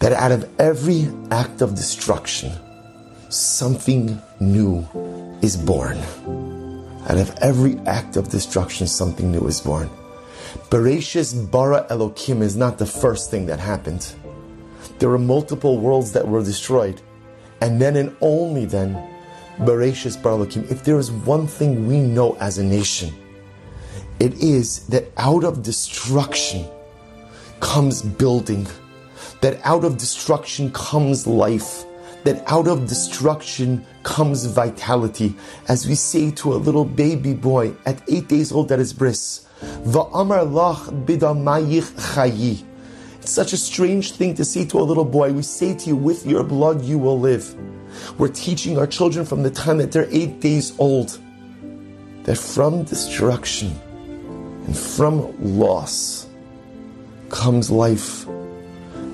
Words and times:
that 0.00 0.12
out 0.12 0.32
of 0.32 0.48
every 0.58 1.08
act 1.30 1.60
of 1.60 1.74
destruction, 1.74 2.52
something 3.28 4.20
new 4.40 4.86
is 5.42 5.56
born. 5.56 5.98
Out 7.08 7.16
of 7.16 7.30
every 7.40 7.78
act 7.86 8.16
of 8.16 8.28
destruction, 8.28 8.86
something 8.86 9.30
new 9.30 9.46
is 9.46 9.60
born. 9.60 9.88
Bereshis 10.70 11.50
bara 11.50 11.86
Elokim 11.90 12.40
is 12.42 12.56
not 12.56 12.78
the 12.78 12.86
first 12.86 13.30
thing 13.30 13.46
that 13.46 13.60
happened. 13.60 14.14
There 14.98 15.08
were 15.08 15.18
multiple 15.18 15.78
worlds 15.78 16.12
that 16.12 16.26
were 16.26 16.42
destroyed. 16.42 17.00
And 17.60 17.80
then 17.80 17.96
and 17.96 18.16
only 18.20 18.64
then, 18.64 18.94
Bereshis 19.58 20.20
bara 20.20 20.38
Elokim. 20.38 20.70
If 20.70 20.84
there 20.84 20.98
is 20.98 21.10
one 21.10 21.46
thing 21.46 21.86
we 21.86 22.00
know 22.00 22.36
as 22.40 22.58
a 22.58 22.64
nation, 22.64 23.12
it 24.18 24.34
is 24.34 24.86
that 24.86 25.04
out 25.16 25.44
of 25.44 25.62
destruction 25.62 26.66
comes 27.60 28.02
building, 28.02 28.66
that 29.40 29.60
out 29.64 29.84
of 29.84 29.96
destruction 29.98 30.70
comes 30.72 31.26
life, 31.26 31.84
that 32.24 32.42
out 32.50 32.68
of 32.68 32.86
destruction 32.86 33.84
comes 34.02 34.44
vitality. 34.46 35.34
As 35.68 35.86
we 35.86 35.94
say 35.94 36.30
to 36.32 36.54
a 36.54 36.56
little 36.56 36.84
baby 36.84 37.34
boy 37.34 37.74
at 37.86 38.02
eight 38.08 38.28
days 38.28 38.52
old 38.52 38.70
at 38.72 38.78
his 38.78 38.92
bris. 38.92 39.46
It's 43.22 43.30
such 43.30 43.52
a 43.52 43.56
strange 43.56 44.12
thing 44.12 44.34
to 44.34 44.44
say 44.44 44.64
to 44.66 44.78
a 44.78 44.82
little 44.82 45.04
boy. 45.04 45.32
We 45.32 45.42
say 45.42 45.74
to 45.74 45.86
you, 45.88 45.96
with 45.96 46.26
your 46.26 46.42
blood 46.42 46.82
you 46.82 46.98
will 46.98 47.20
live. 47.20 47.54
We're 48.18 48.28
teaching 48.28 48.78
our 48.78 48.86
children 48.86 49.26
from 49.26 49.42
the 49.42 49.50
time 49.50 49.78
that 49.78 49.92
they're 49.92 50.08
eight 50.10 50.40
days 50.40 50.78
old 50.78 51.18
that 52.24 52.36
from 52.36 52.84
destruction 52.84 53.78
and 54.66 54.76
from 54.76 55.34
loss 55.58 56.28
comes 57.28 57.70
life, 57.70 58.26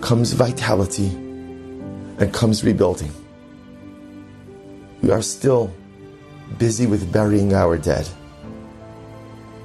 comes 0.07 0.35
vitality, 0.35 1.09
and 1.09 2.33
comes 2.33 2.63
rebuilding. 2.63 3.11
We 5.03 5.11
are 5.11 5.21
still 5.21 5.75
busy 6.59 6.87
with 6.87 7.13
burying 7.13 7.55
our 7.55 7.77
dead. 7.77 8.09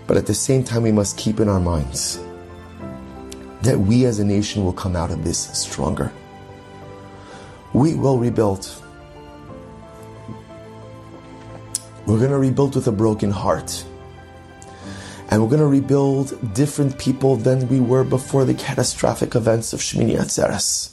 But 0.07 0.17
at 0.17 0.25
the 0.25 0.33
same 0.33 0.63
time, 0.63 0.81
we 0.81 0.91
must 0.91 1.15
keep 1.15 1.39
in 1.39 1.47
our 1.47 1.59
minds 1.59 2.19
that 3.61 3.79
we 3.79 4.05
as 4.05 4.17
a 4.17 4.25
nation 4.25 4.65
will 4.65 4.73
come 4.73 4.95
out 4.95 5.11
of 5.11 5.23
this 5.23 5.37
stronger. 5.37 6.11
We 7.73 7.93
will 7.93 8.17
rebuild. 8.17 8.67
We're 12.07 12.17
going 12.17 12.31
to 12.31 12.39
rebuild 12.39 12.73
with 12.73 12.87
a 12.87 12.91
broken 12.91 13.29
heart. 13.29 13.85
And 15.31 15.41
we're 15.41 15.49
going 15.49 15.61
to 15.61 15.65
rebuild 15.65 16.53
different 16.53 16.99
people 16.99 17.37
than 17.37 17.69
we 17.69 17.79
were 17.79 18.03
before 18.03 18.45
the 18.45 18.53
catastrophic 18.53 19.33
events 19.33 19.71
of 19.71 19.79
Shmini 19.79 20.17
Atzeres. 20.17 20.91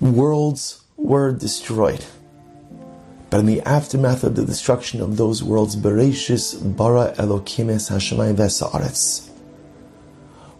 Worlds 0.00 0.82
were 0.96 1.32
destroyed. 1.32 2.04
But 3.28 3.40
in 3.40 3.46
the 3.46 3.60
aftermath 3.60 4.24
of 4.24 4.34
the 4.36 4.44
destruction 4.44 5.02
of 5.02 5.18
those 5.18 5.42
worlds, 5.42 5.76
Bereshis 5.76 6.76
bara 6.76 7.12
Elokim 7.18 7.68
es 7.68 7.90
Hashemayim 7.90 8.36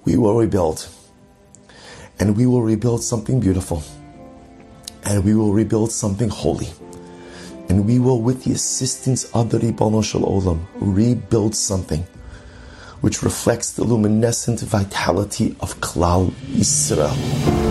we 0.06 0.16
will 0.16 0.36
rebuild. 0.36 0.88
And 2.18 2.36
we 2.36 2.46
will 2.46 2.62
rebuild 2.62 3.02
something 3.02 3.40
beautiful. 3.40 3.82
And 5.04 5.24
we 5.24 5.34
will 5.34 5.52
rebuild 5.52 5.92
something 5.92 6.28
holy. 6.28 6.68
And 7.68 7.86
we 7.86 7.98
will, 7.98 8.22
with 8.22 8.44
the 8.44 8.52
assistance 8.52 9.24
of 9.34 9.50
the 9.50 9.58
Ribono 9.58 10.02
Shel 10.04 10.22
Olam, 10.22 10.66
rebuild 10.74 11.54
something 11.54 12.06
which 13.00 13.22
reflects 13.22 13.72
the 13.72 13.84
luminescent 13.84 14.60
vitality 14.60 15.54
of 15.60 15.78
Klal 15.80 16.30
Yisrael. 16.54 17.65